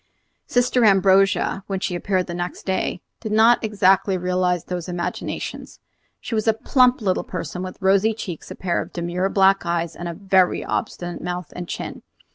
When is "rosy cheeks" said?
7.83-8.49